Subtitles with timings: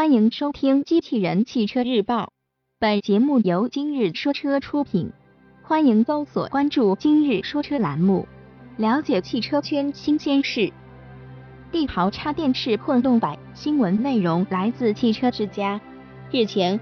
[0.00, 2.22] 欢迎收听《机器人汽车日报》，
[2.78, 5.12] 本节目由今日说车出品。
[5.62, 8.26] 欢迎搜索关注“今日说车”栏目，
[8.78, 10.72] 了解汽车圈新鲜事。
[11.70, 15.78] 帝豪插电式混动版新闻内容来自汽车之家。
[16.30, 16.80] 日前，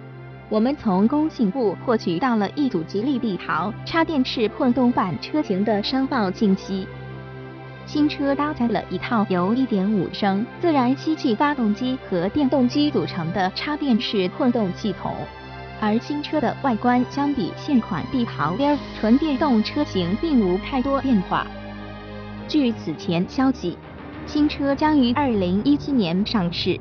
[0.49, 6.87] 我们从工信部获取到了一组吉利帝豪插电式混动版车型的商报信息。
[7.89, 15.15] 新车搭载了一套由1.5升自然吸气发动机和电动机组成的插电式混动系统，
[15.81, 21.47] 而新车的外观相比现款帝豪 L 纯电动车型并无太多变化。
[22.47, 23.79] 据此前消息，
[24.27, 26.79] 新车将于2017年上市。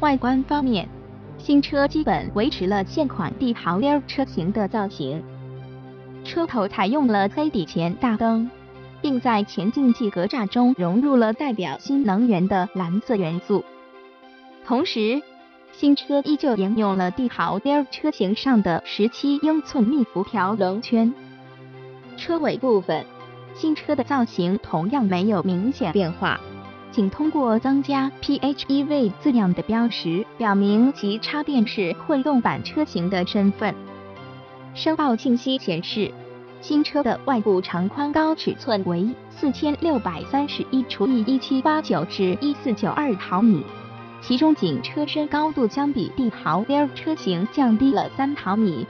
[0.00, 0.88] 外观方面，
[1.38, 5.22] 新车基本维持了现款帝豪 L 车型的造型，
[6.24, 8.50] 车头采用了黑底前大灯。
[9.02, 13.64] 并在前进气格栅中融入了代表新能源的蓝色元素。
[14.66, 15.20] 同时，
[15.72, 21.12] 新车依旧沿用了帝豪 Air 车型上的十七英寸密辐条棱圈。
[22.16, 23.06] 车尾部分，
[23.54, 26.40] 新车的造型同样没有明显变化，
[26.92, 33.74] 仅通过增加 PHEV 字样的标识，表明其插电式混动版车型的身份。
[34.74, 36.12] 申报信息显示。
[36.60, 43.64] 新车的外部长宽高尺寸为四千六百三十一除以一七八九至一四九二毫米，
[44.20, 48.86] 其中仅车身高度相比帝豪 L 车型降低了三毫米，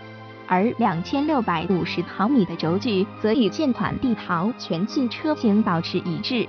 [0.48, 6.48] 而两千六百五十毫米的轴距则与现款帝豪全系车型保持一致。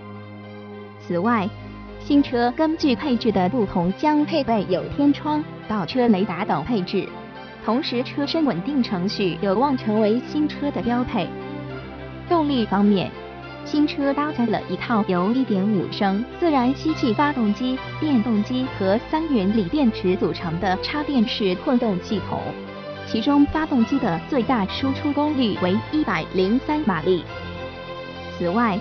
[0.99, 1.47] 此外，
[1.99, 7.07] 新车根据配置的不同，将配备有天窗、倒车雷达等配置。
[7.63, 11.27] 同时，车身稳定程序有望成为新车的标配。
[12.27, 13.11] 动力方面，
[13.65, 22.41] 新车搭载了一套由1.5升自然吸气发动机、电动机和三元锂电池组成的插电式混动系统，
[23.05, 27.23] 其中发动机的最大输出功率为103马力。
[28.37, 28.79] 此外，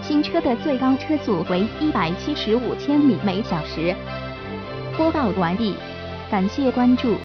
[0.00, 3.94] 新车的最高车速为175千米每小时。
[4.96, 5.74] 播报完毕，
[6.30, 7.16] 感谢关注。